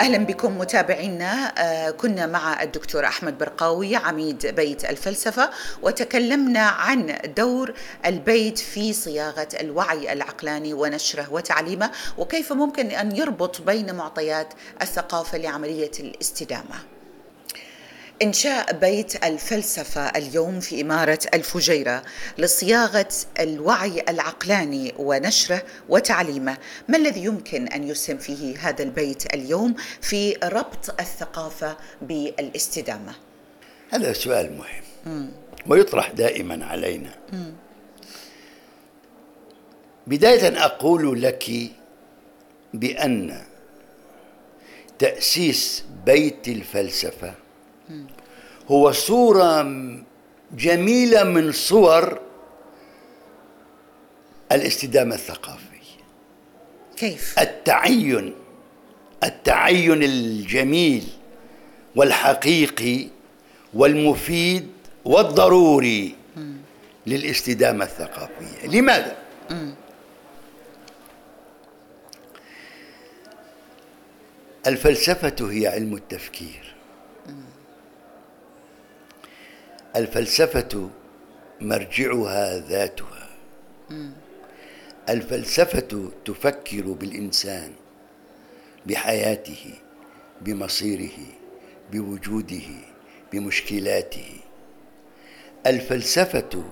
[0.00, 5.50] أهلا بكم متابعينا آه، كنا مع الدكتور أحمد برقاوي عميد بيت الفلسفة
[5.82, 7.74] وتكلمنا عن دور
[8.06, 15.92] البيت في صياغة الوعي العقلاني ونشره وتعليمه وكيف ممكن أن يربط بين معطيات الثقافة لعملية
[16.00, 16.95] الاستدامة.
[18.22, 22.02] إنشاء بيت الفلسفة اليوم في إمارة الفجيرة
[22.38, 23.08] لصياغة
[23.40, 26.56] الوعي العقلاني ونشره وتعليمه
[26.88, 33.14] ما الذي يمكن أن يسهم فيه هذا البيت اليوم في ربط الثقافة بالاستدامة
[33.90, 34.84] هذا سؤال مهم
[35.16, 35.28] م.
[35.66, 37.52] ويطرح دائما علينا م.
[40.06, 41.50] بداية أقول لك
[42.74, 43.42] بأن
[44.98, 47.34] تأسيس بيت الفلسفة
[48.68, 49.62] هو صورة
[50.52, 52.20] جميلة من صور
[54.52, 55.66] الاستدامة الثقافية
[56.96, 58.34] كيف؟ التعين
[59.24, 61.04] التعين الجميل
[61.96, 63.06] والحقيقي
[63.74, 64.68] والمفيد
[65.04, 66.14] والضروري
[67.06, 68.66] للاستدامة الثقافية.
[68.66, 69.16] لماذا؟
[74.66, 76.75] الفلسفة هي علم التفكير.
[79.96, 80.90] الفلسفة
[81.60, 83.28] مرجعها ذاتها.
[85.08, 87.72] الفلسفة تفكر بالإنسان
[88.86, 89.74] بحياته
[90.40, 91.18] بمصيره
[91.92, 92.68] بوجوده
[93.32, 94.32] بمشكلاته.
[95.66, 96.64] الفلسفة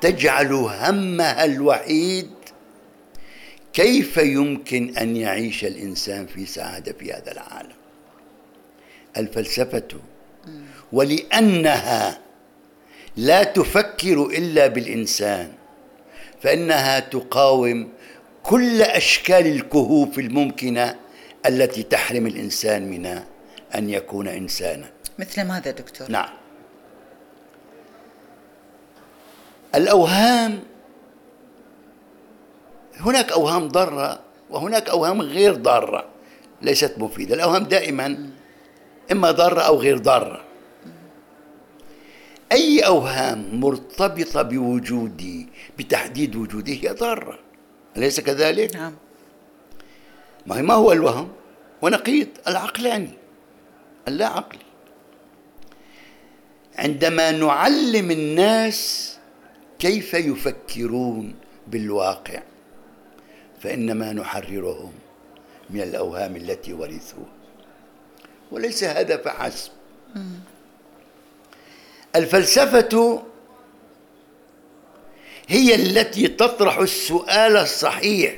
[0.00, 2.30] تجعل همها الوحيد
[3.72, 7.78] كيف يمكن أن يعيش الإنسان في سعادة في هذا العالم؟
[9.16, 9.88] الفلسفة
[10.92, 12.18] ولأنها
[13.16, 15.52] لا تفكر إلا بالإنسان
[16.42, 17.88] فإنها تقاوم
[18.42, 20.96] كل أشكال الكهوف الممكنة
[21.46, 23.06] التي تحرم الإنسان من
[23.74, 24.86] أن يكون إنسانا.
[25.18, 26.28] مثل ماذا دكتور؟ نعم.
[29.74, 30.60] الأوهام
[32.96, 34.20] هناك أوهام ضارة
[34.50, 36.04] وهناك أوهام غير ضارة
[36.62, 37.34] ليست مفيدة.
[37.34, 38.30] الأوهام دائما
[39.12, 40.47] إما ضارة أو غير ضارة.
[42.52, 45.46] أي أوهام مرتبطة بوجودي
[45.78, 47.38] بتحديد وجودي هي ضارة.
[47.96, 48.94] أليس كذلك؟ نعم.
[50.46, 51.28] ما, ما هو الوهم؟
[51.82, 53.10] ونقيض العقلاني
[54.08, 54.68] اللا عقلي
[56.78, 59.14] عندما نعلم الناس
[59.78, 61.34] كيف يفكرون
[61.66, 62.42] بالواقع
[63.60, 64.92] فإنما نحررهم
[65.70, 67.32] من الأوهام التي ورثوها
[68.50, 69.70] وليس هذا فحسب.
[72.16, 73.22] الفلسفة
[75.48, 78.34] هي التي تطرح السؤال الصحيح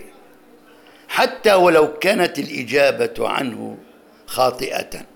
[1.09, 3.79] حتى ولو كانت الإجابة عنه
[4.27, 5.07] خاطئة.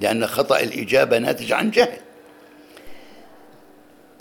[0.00, 1.98] لأن خطأ الإجابة ناتج عن جهل.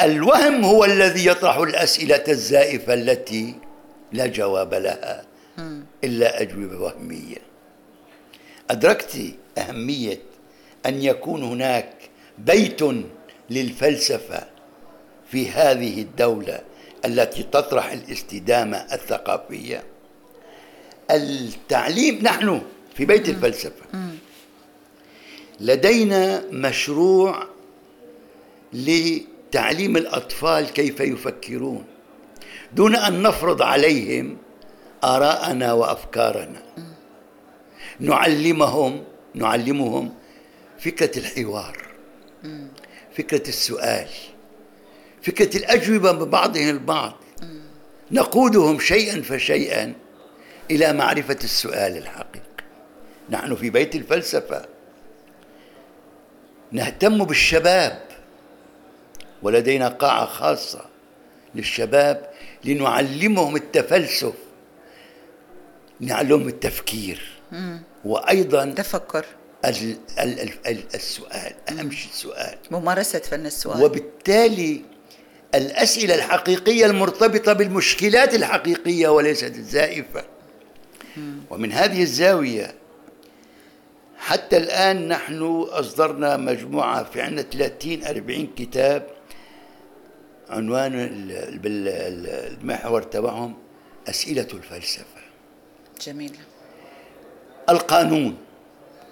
[0.01, 3.55] الوهم هو الذي يطرح الأسئلة الزائفة التي
[4.11, 5.25] لا جواب لها
[6.03, 7.37] إلا أجوبة وهمية.
[8.69, 9.17] أدركت
[9.57, 10.19] أهمية
[10.85, 11.93] أن يكون هناك
[12.37, 12.81] بيت
[13.49, 14.47] للفلسفة
[15.31, 16.61] في هذه الدولة
[17.05, 19.83] التي تطرح الاستدامة الثقافية.
[21.11, 22.61] التعليم نحن
[22.95, 23.85] في بيت الفلسفة.
[25.59, 27.47] لدينا مشروع
[28.73, 31.85] لتعليم الأطفال كيف يفكرون
[32.73, 34.37] دون أن نفرض عليهم
[35.03, 36.63] آراءنا وأفكارنا.
[37.99, 39.03] نعلمهم
[39.33, 40.13] نعلمهم
[40.79, 41.90] فكرة الحوار.
[43.17, 44.07] فكرة السؤال.
[45.21, 47.13] فكرة الأجوبة ببعضهم البعض.
[48.11, 49.93] نقودهم شيئا فشيئا
[50.71, 52.41] إلى معرفة السؤال الحقيقي.
[53.29, 54.65] نحن في بيت الفلسفة.
[56.71, 58.01] نهتم بالشباب.
[59.41, 60.85] ولدينا قاعة خاصة
[61.55, 62.29] للشباب
[62.63, 64.33] لنعلمهم التفلسف.
[65.99, 67.31] نعلمهم التفكير.
[68.05, 69.25] وأيضا تفكر.
[69.65, 73.83] السؤال أهم شيء السؤال ممارسة فن السؤال.
[73.83, 74.81] وبالتالي
[75.55, 80.23] الأسئلة الحقيقية المرتبطة بالمشكلات الحقيقية وليست الزائفة.
[81.49, 82.75] ومن هذه الزاوية
[84.17, 89.07] حتى الآن نحن أصدرنا مجموعة في عندنا 30 40 كتاب
[90.49, 90.91] عنوان
[91.63, 93.57] المحور تبعهم
[94.09, 95.21] أسئلة الفلسفة.
[96.01, 96.35] جميل.
[97.69, 98.37] القانون.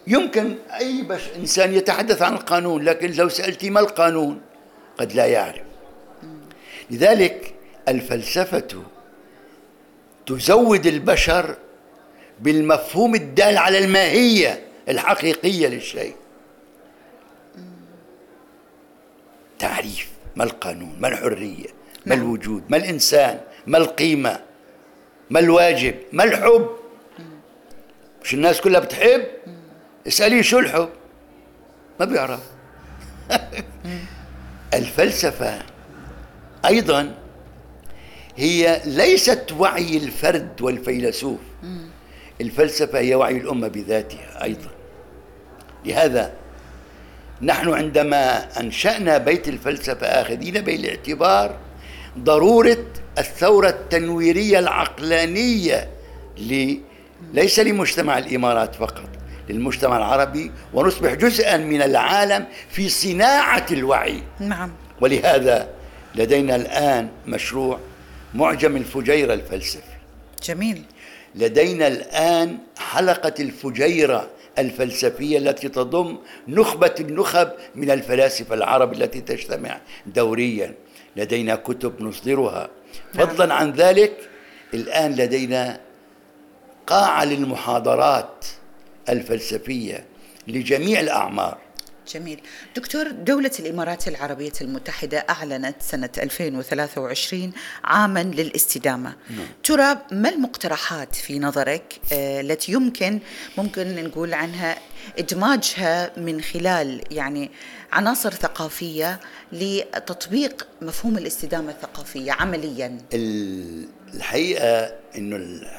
[0.10, 4.42] يمكن أي بش إنسان يتحدث عن القانون لكن لو سألتي ما القانون؟
[4.98, 5.62] قد لا يعرف.
[6.92, 7.54] لذلك
[7.88, 8.84] الفلسفة
[10.26, 11.56] تزود البشر
[12.40, 16.16] بالمفهوم الدال على الماهية الحقيقية للشيء.
[19.60, 21.68] تعريف ما القانون؟ ما الحرية؟
[22.06, 22.26] ما نعم.
[22.26, 24.40] الوجود؟ ما الإنسان؟ ما القيمة؟
[25.30, 26.70] ما الواجب؟ ما الحب؟
[28.24, 29.26] مش الناس كلها بتحب؟
[30.08, 30.90] اسأليه شو الحب.
[32.00, 32.40] ما بيعرف.
[34.74, 35.60] الفلسفة
[36.66, 37.16] أيضا
[38.38, 41.40] هي ليست وعي الفرد والفيلسوف.
[42.42, 44.70] الفلسفة هي وعي الأمة بذاتها أيضا.
[45.86, 46.34] لهذا
[47.42, 51.58] نحن عندما أنشأنا بيت الفلسفة آخذين بالاعتبار
[52.18, 52.86] ضرورة
[53.18, 55.90] الثورة التنويرية العقلانية
[57.34, 59.19] ليس لمجتمع الإمارات فقط.
[59.50, 64.24] للمجتمع العربي ونصبح جزءا من العالم في صناعة الوعي.
[64.40, 64.72] نعم.
[65.02, 65.68] ولهذا
[66.16, 67.80] لدينا الآن مشروع
[68.34, 69.84] معجم الفجيرة الفلسفي.
[70.44, 70.84] جميل.
[71.36, 74.30] لدينا الآن حلقة الفجيرة
[74.60, 76.18] الفلسفية التي تضم
[76.48, 80.74] نخبة النخب من الفلاسفة العرب التي تجتمع دوريا.
[81.16, 82.70] لدينا كتب نصدرها.
[83.14, 83.28] نعم.
[83.28, 84.30] فضلا عن ذلك
[84.74, 85.80] الآن لدينا
[86.88, 88.46] قاعة للمحاضرات
[89.12, 90.06] الفلسفية
[90.48, 91.58] لجميع الأعمار.
[92.14, 92.40] جميل.
[92.76, 97.52] دكتور دولة الإمارات العربية المتحدة أعلنت سنة 2023
[97.84, 99.16] عاما للاستدامة.
[99.30, 99.48] نعم.
[99.64, 103.20] ترى ما المقترحات في نظرك آه، التي يمكن
[103.58, 104.78] ممكن نقول عنها
[105.20, 107.52] إدماجها من خلال يعني
[107.92, 109.20] عناصر ثقافية
[109.52, 112.98] لتطبيق مفهوم الاستدامة الثقافية عمليا؟
[114.14, 115.36] الحقيقة أنه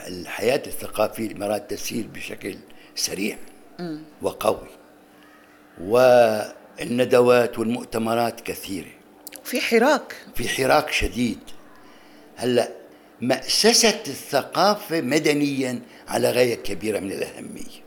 [0.07, 2.57] الحياة الثقافية الإمارات تسير بشكل
[3.01, 3.39] سريع
[4.23, 4.69] وقوي.
[5.81, 8.91] والندوات والمؤتمرات كثيرة.
[9.45, 10.17] في حراك.
[10.35, 11.39] في حراك شديد.
[12.37, 12.69] هلأ
[13.21, 17.81] مأسسة الثقافة مدنيا على غاية كبيرة من الأهمية.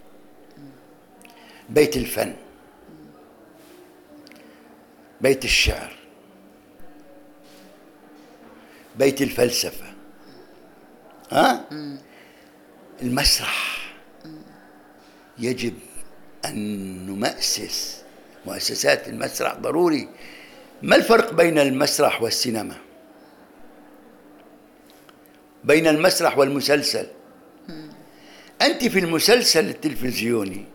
[1.70, 2.36] بيت الفن.
[5.22, 5.96] بيت الشعر.
[8.96, 9.94] بيت الفلسفة.
[11.32, 11.66] ها؟
[13.02, 13.73] المسرح.
[15.44, 15.74] يجب
[16.46, 16.56] أن
[17.06, 18.02] نمأسس
[18.46, 20.10] مؤسسات المسرح ضروري.
[20.82, 22.76] ما الفرق بين المسرح والسينما؟
[25.64, 27.08] بين المسرح والمسلسل.
[28.62, 30.66] أنت في المسلسل التلفزيوني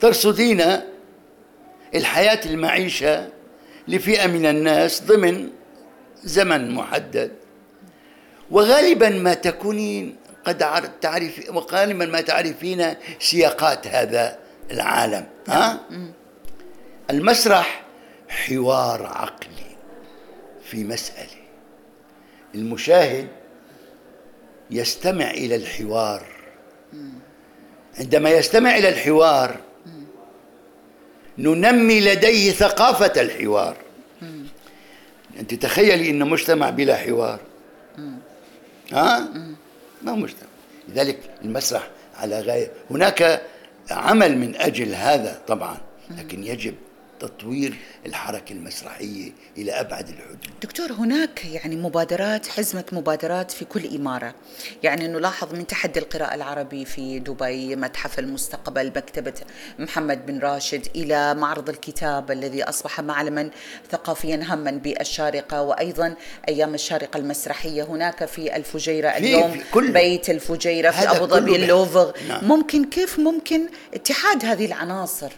[0.00, 0.62] ترصدين
[1.94, 3.28] الحياة المعيشة
[3.88, 5.50] لفئة من الناس ضمن
[6.24, 7.32] زمن محدد.
[8.50, 10.16] وغالبا ما تكونين
[10.46, 10.58] قد
[11.00, 14.38] تعرف وغالبا ما تعرفين سياقات هذا
[14.70, 15.80] العالم ها؟
[17.10, 17.84] المسرح
[18.28, 19.76] حوار عقلي
[20.64, 21.46] في مسألة.
[22.54, 23.28] المشاهد
[24.70, 26.26] يستمع إلى الحوار.
[27.98, 29.56] عندما يستمع إلى الحوار
[31.38, 33.76] ننمي لديه ثقافة الحوار.
[35.40, 37.40] أنت تخيلي أن مجتمع بلا حوار.
[38.92, 39.28] ها؟
[40.06, 40.48] ما هو مجتمع
[40.88, 43.42] لذلك المسرح على غاية هناك
[43.90, 45.76] عمل من أجل هذا طبعا
[46.18, 46.74] لكن يجب
[47.20, 47.76] تطوير
[48.06, 50.38] الحركة المسرحية إلى أبعد الحدود.
[50.62, 54.34] دكتور هناك يعني مبادرات حزمة مبادرات في كل إمارة.
[54.82, 59.34] يعني نلاحظ من تحدي القراءة العربي في دبي متحف المستقبل مكتبة
[59.78, 63.50] محمد بن راشد إلى معرض الكتاب الذي أصبح معلما
[63.90, 66.14] ثقافيا هاما بالشارقة وأيضا
[66.48, 67.82] أيام الشارقة المسرحية.
[67.82, 72.10] هناك في الفجيرة اليوم في كل بيت الفجيرة في أبو ظبي اللوفغ.
[72.28, 72.44] نعم.
[72.44, 75.32] ممكن كيف ممكن اتحاد هذه العناصر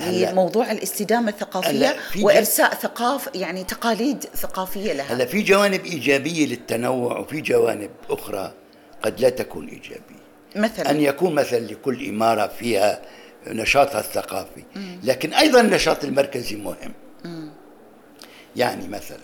[0.00, 5.14] لموضوع الاستدامة الثقافية وإرساء ثقاف يعني تقاليد ثقافية لها.
[5.14, 8.52] هلا في جوانب إيجابية للتنوع وفي جوانب أخرى
[9.02, 10.28] قد لا تكون إيجابية.
[10.56, 13.02] مثلا؟ أن يكون مثلا لكل إمارة فيها
[13.46, 14.64] نشاطها الثقافي.
[15.04, 16.94] لكن أيضا النشاط المركزي مهم.
[18.56, 19.18] يعني مثلا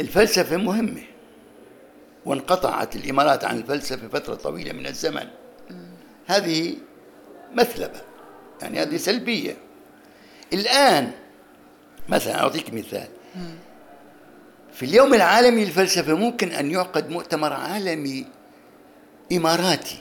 [0.00, 1.02] الفلسفة مهمة.
[2.26, 5.26] وانقطعت الإمارات عن الفلسفة فترة طويلة من الزمن.
[6.26, 6.74] هذه
[7.54, 8.00] مثلبة
[8.62, 9.56] يعني هذه سلبية.
[10.52, 11.10] الآن
[12.08, 13.08] مثلا أعطيك مثال.
[14.74, 18.24] في اليوم العالمي للفلسفة ممكن أن يعقد مؤتمر عالمي
[19.32, 19.98] إماراتي.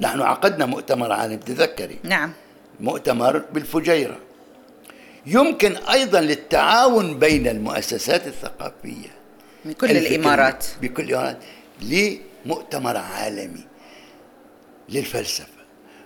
[0.00, 2.32] نحن عقدنا مؤتمر عالمي تذكري نعم.
[2.80, 4.18] مؤتمر بالفجيرة.
[5.26, 9.08] يمكن أيضا للتعاون بين المؤسسات الثقافية.
[9.64, 10.66] من كل الإمارات.
[10.82, 11.38] بكل الإمارات.
[11.82, 13.64] لمؤتمر عالمي.
[14.88, 15.58] للفلسفة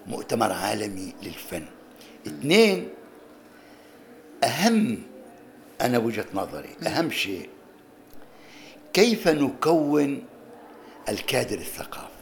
[0.06, 1.66] مؤتمر عالمي للفن.
[2.26, 2.88] اثنين
[4.44, 5.02] أهم
[5.80, 7.48] أنا وجهة نظري أهم شيء
[8.92, 10.24] كيف نكون
[11.08, 12.12] الكادر الثقافي؟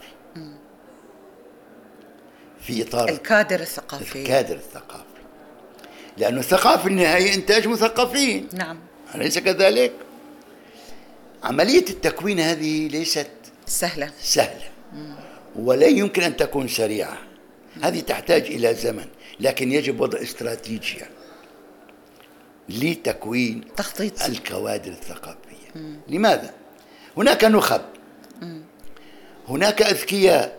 [2.61, 4.23] في إطار الكادر الثقافي.
[4.23, 5.05] الكادر الثقافي.
[6.17, 8.49] لأن الثقافة النهائية إنتاج مثقفين.
[8.52, 8.79] نعم.
[9.14, 9.93] أليس كذلك؟
[11.43, 13.31] عملية التكوين هذه ليست
[13.67, 14.12] سهلة.
[14.21, 14.71] سهلة.
[15.57, 17.19] ولا يمكن أن تكون سريعة.
[17.83, 19.07] هذه تحتاج إلى زمن
[19.40, 21.11] لكن يجب وضع استراتيجية
[22.69, 24.23] لتكوين تخطيط.
[24.23, 25.71] الكوادر الثقافية.
[25.75, 26.00] مم.
[26.09, 26.54] لماذا؟
[27.16, 27.83] هناك نخب.
[28.42, 28.62] مم.
[29.49, 30.59] هناك أذكياء.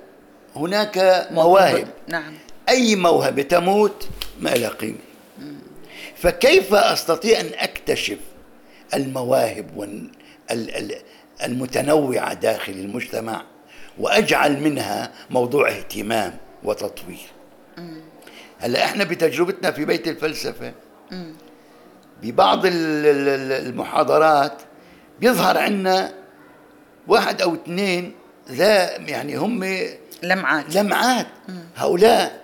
[0.56, 1.88] هناك مواهب.
[2.08, 2.34] نعم.
[2.70, 4.08] أي موهبة تموت
[4.40, 4.98] ما لها قيمة.
[6.16, 8.18] فكيف أستطيع أن أكتشف
[8.94, 10.00] المواهب
[11.44, 13.46] المتنوعة داخل المجتمع؟
[14.02, 17.28] وأجعل منها موضوع اهتمام وتطوير.
[18.60, 20.74] هلا إحنا بتجربتنا في بيت الفلسفة
[22.24, 24.62] ببعض المحاضرات
[25.20, 26.14] بيظهر عندنا
[27.08, 28.14] واحد أو اثنين
[28.52, 29.64] ذا يعني هم
[30.24, 30.76] لمعات.
[30.76, 31.28] لمعات.
[31.76, 32.42] هؤلاء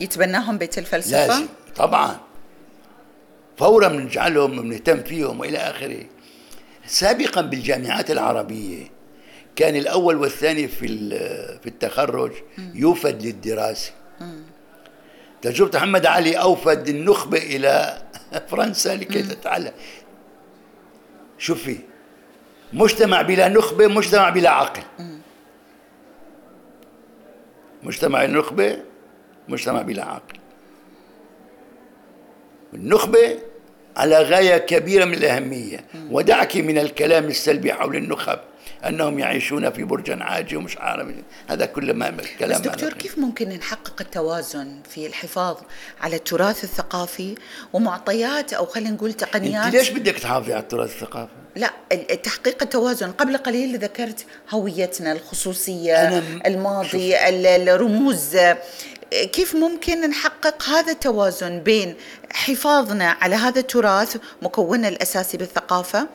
[0.00, 1.46] يتبناهم بيت الفلسفة؟ لازم
[1.76, 2.20] طبعا.
[3.56, 6.04] فورا بنجعلهم بنهتم فيهم وإلى آخره.
[6.86, 9.01] سابقا بالجامعات العربية
[9.56, 10.86] كان الأول والثاني في
[11.62, 12.32] في التخرج
[12.74, 13.92] يوفد للدراسة.
[15.42, 18.02] تجربة محمد علي أوفد النخبة إلى
[18.50, 19.72] فرنسا لكي تتعلم.
[21.38, 21.78] شوفي
[22.72, 24.82] مجتمع بلا نخبة مجتمع بلا عقل.
[27.82, 28.78] مجتمع النخبة
[29.48, 30.38] مجتمع بلا عقل.
[32.74, 33.38] النخبة
[33.96, 35.84] على غاية كبيرة من الأهمية.
[36.10, 38.38] ودعك من الكلام السلبي حول النخب.
[38.88, 41.08] أنهم يعيشون في برج عاجي ومش عارف
[41.48, 45.56] هذا كل ما كلام بس دكتور كيف ممكن نحقق التوازن في الحفاظ
[46.00, 47.34] على التراث الثقافي
[47.72, 51.70] ومعطيات أو خلينا نقول تقنيات؟ أنت ليش بدك تحافظي على التراث الثقافي؟ لا
[52.22, 53.10] تحقيق التوازن.
[53.10, 58.36] قبل قليل ذكرت هويتنا الخصوصية الماضي الرموز.
[59.32, 61.94] كيف ممكن نحقق هذا التوازن بين
[62.32, 66.08] حفاظنا على هذا التراث مكوننا الأساسي بالثقافة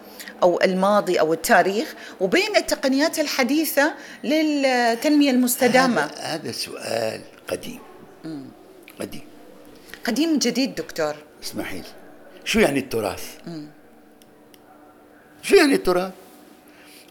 [0.43, 7.79] أو الماضي أو التاريخ وبين التقنيات الحديثة للتنمية المستدامة؟ هذا, هذا سؤال قديم.
[8.23, 8.45] مم.
[9.01, 9.21] قديم.
[10.05, 11.15] قديم جديد دكتور.
[11.43, 11.83] اسمحي لي
[12.45, 13.67] شو يعني التراث؟ مم.
[15.41, 16.11] شو يعني التراث؟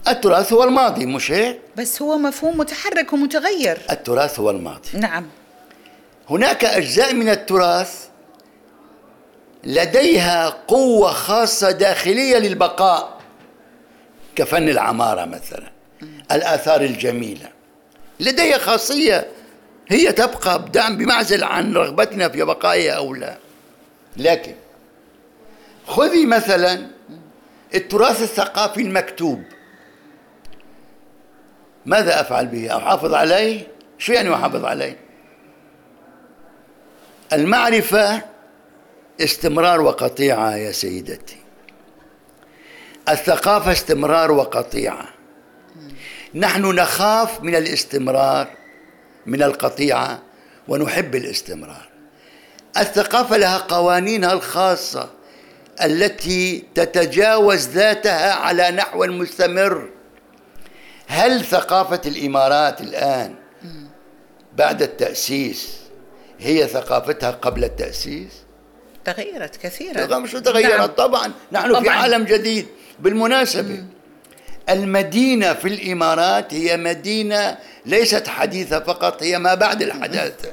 [0.07, 3.77] التراث هو الماضي مش هيك؟ بس هو مفهوم متحرك ومتغير.
[3.91, 4.89] التراث هو الماضي.
[4.93, 5.27] نعم.
[6.29, 8.07] هناك أجزاء من التراث
[9.63, 13.17] لديها قوة خاصة داخلية للبقاء
[14.35, 15.71] كفن العمارة مثلا
[16.31, 17.49] الآثار الجميلة.
[18.19, 19.27] لديها خاصية
[19.87, 23.37] هي تبقى بدعم بمعزل عن رغبتنا في بقائها أو لا.
[24.17, 24.55] لكن
[25.87, 26.87] خذي مثلا
[27.75, 29.43] التراث الثقافي المكتوب.
[31.85, 33.67] ماذا أفعل به؟ أحافظ عليه؟
[33.97, 35.06] شو يعني أحافظ عليه؟
[37.33, 38.21] المعرفة
[39.21, 41.37] استمرار وقطيعة يا سيدتي.
[43.09, 45.05] الثقافة استمرار وقطيعة.
[46.35, 48.47] نحن نخاف من الاستمرار
[49.25, 50.19] من القطيعة
[50.67, 51.89] ونحب الاستمرار.
[52.77, 55.09] الثقافة لها قوانينها الخاصة
[55.83, 59.89] التي تتجاوز ذاتها على نحو مستمر.
[61.07, 63.35] هل ثقافة الإمارات الآن
[64.53, 65.86] بعد التأسيس
[66.39, 68.31] هي ثقافتها قبل التأسيس؟
[69.05, 70.19] تغيرت كثيرا.
[70.19, 70.85] مش تغيرت نعم.
[70.85, 71.31] طبعا.
[71.51, 71.83] نحن طبعا.
[71.83, 72.65] في عالم جديد.
[72.99, 73.83] بالمناسبة
[74.69, 80.51] المدينة في الإمارات هي مدينة ليست حديثة فقط هي ما بعد الحداثة.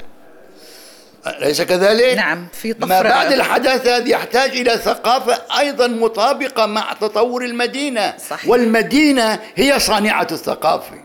[1.27, 2.87] أليس كذلك؟ نعم في طفرة.
[2.87, 8.15] ما بعد الحداثة هذه يحتاج إلى ثقافة أيضا مطابقة مع تطور المدينة.
[8.31, 8.49] صحيح.
[8.51, 10.97] والمدينة هي صانعة الثقافة.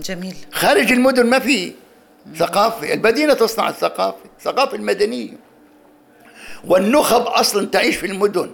[0.00, 0.36] جميل.
[0.52, 1.72] خارج المدن ما في.
[2.34, 2.94] ثقافة.
[2.94, 5.36] المدينة تصنع الثقافة الثقافة المدنية.
[6.64, 8.50] والنخب أصلا تعيش في المدن.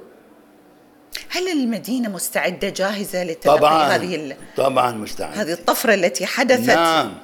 [1.29, 5.43] هل المدينة مستعدة جاهزة لتلقي طبعا هذه طبعا مستعدة.
[5.43, 7.14] هذه الطفرة التي حدثت؟ نعم.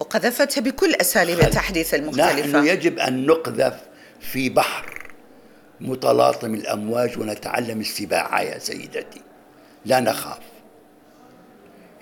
[0.00, 2.58] وقذفتها بكل أساليب التحديث المختلفة.
[2.58, 3.74] نحن يجب أن نقذف
[4.20, 5.12] في بحر
[5.80, 9.20] متلاطم الأمواج ونتعلم السباحة يا سيدتي.
[9.84, 10.38] لا نخاف.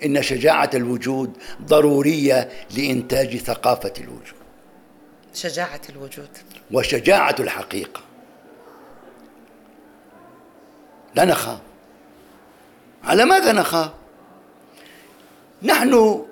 [0.05, 4.35] إن شجاعة الوجود ضرورية لإنتاج ثقافة الوجود.
[5.33, 6.29] شجاعة الوجود.
[6.71, 8.01] وشجاعة الحقيقة.
[11.15, 11.59] لا نخاف.
[13.03, 13.91] على ماذا نخاف؟
[15.63, 16.25] نحن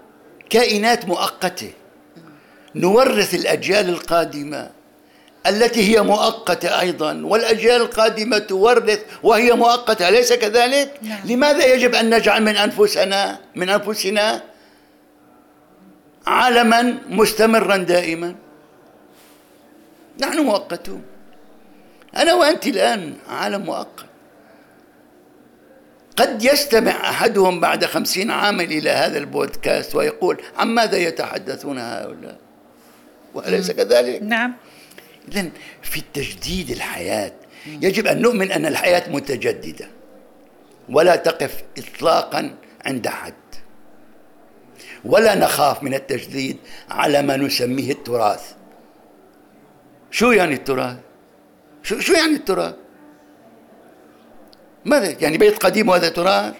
[0.49, 1.71] كائنات مؤقتة.
[2.75, 4.71] نورث الأجيال القادمة.
[5.47, 11.19] التي هي مؤقتة أيضا والأجيال القادمة تورث وهي مؤقتة أليس كذلك؟ نعم.
[11.25, 14.43] لماذا يجب أن نجعل من أنفسنا من أنفسنا
[16.27, 18.35] عالما مستمرا دائما
[20.19, 21.01] نحن مؤقتون
[22.17, 24.05] أنا وأنت الآن عالم مؤقت
[26.17, 32.37] قد يستمع أحدهم بعد خمسين عاما إلى هذا البودكاست ويقول عن ماذا يتحدثون هؤلاء
[33.33, 34.53] وأليس كذلك؟ نعم
[35.31, 35.49] إذا
[35.81, 37.31] في تجديد الحياة.
[37.67, 39.87] يجب أن نؤمن أن الحياة متجددة
[40.89, 43.33] ولا تقف إطلاقا عند حد
[45.05, 46.57] ولا نخاف من التجديد
[46.89, 48.53] على ما نسميه التراث.
[50.11, 50.97] شو يعني التراث؟
[51.83, 52.75] شو, شو يعني التراث؟
[54.85, 56.53] ماذا يعني بيت قديم وهذا تراث؟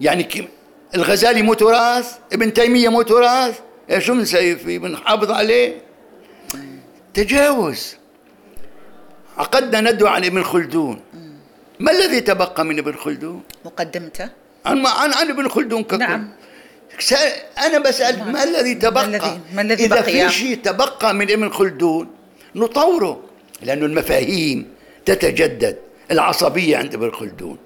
[0.00, 0.48] يعني
[0.94, 3.60] الغزالي مو تراث؟ ابن تيمية مو تراث؟
[3.98, 5.91] شو بنسوي فيه؟ بنحافظ عليه؟
[7.14, 7.96] تجاوز.
[9.38, 11.00] عقدنا ندعو عن ابن خلدون.
[11.80, 14.28] ما الذي تبقى من ابن خلدون؟ مقدمته.
[14.66, 16.28] عن عن, عن ابن خلدون ككل نعم.
[17.58, 21.30] أنا بسأل ما الذي تبقى ما الذي, ما الذي إذا بقي؟ في شيء تبقى من
[21.30, 22.10] ابن خلدون
[22.54, 23.22] نطوره
[23.62, 25.78] لأن المفاهيم تتجدد
[26.10, 27.58] العصبية عند ابن خلدون.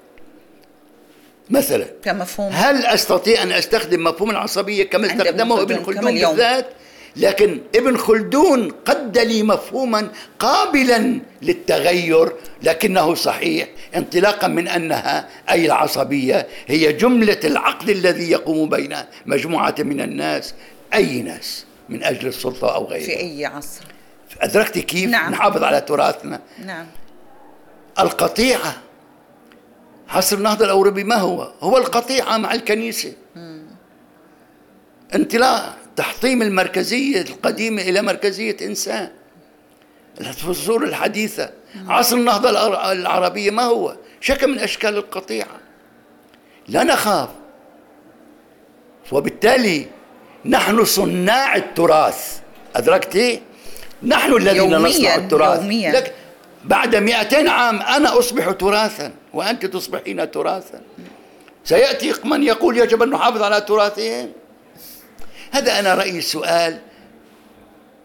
[1.50, 2.52] مثلا كمفهوم.
[2.52, 6.66] هل أستطيع أن أستخدم مفهوم العصبية كما استخدمه ابن خلدون بالذات؟
[7.16, 10.08] لكن ابن خلدون قد لي مفهوما
[10.38, 12.32] قابلا للتغير
[12.62, 18.96] لكنه صحيح انطلاقا من أنها أي العصبية هي جملة العقد الذي يقوم بين
[19.26, 20.54] مجموعة من الناس
[20.94, 23.04] أي ناس من أجل السلطة أو غيرها.
[23.04, 23.84] في أي عصر؟
[24.40, 25.32] أدركت كيف؟ نعم.
[25.32, 26.40] نحافظ على تراثنا.
[26.64, 26.86] نعم.
[27.98, 28.76] القطيعة
[30.08, 33.12] عصر النهضه الأوروبي ما هو؟ هو القطيعة مع الكنيسة.
[35.14, 35.85] انطلاق.
[35.96, 39.10] تحطيم المركزية القديمة إلى مركزية إنسان.
[40.20, 41.50] الفصول الحديثة.
[41.88, 42.50] عصر النهضة
[42.92, 45.60] العربية ما هو؟ شكل من أشكال القطيعة.
[46.68, 47.28] لا نخاف.
[49.12, 49.86] وبالتالي
[50.44, 52.38] نحن صناع التراث.
[52.76, 53.40] أدركتي؟
[54.02, 55.62] نحن الذين يومياً نصنع التراث.
[55.62, 55.92] يومياً.
[55.92, 56.14] لك
[56.64, 60.80] بعد 200 عام أنا أصبح تراثا وأنت تصبحين تراثا.
[61.64, 64.32] سيأتي من يقول يجب أن نحافظ على تراثهم؟
[65.56, 66.78] هذا أنا رأيي سؤال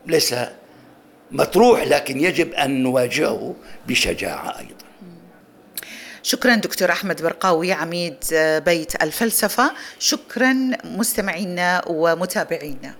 [0.06, 0.36] ليس
[1.32, 3.56] مطروح لكن يجب أن نواجهه
[3.88, 4.86] بشجاعة أيضا.
[6.24, 8.18] شكرا دكتور أحمد برقاوي عميد
[8.66, 9.72] بيت الفلسفة.
[10.00, 12.94] شكرا مستمعينا ومتابعينا.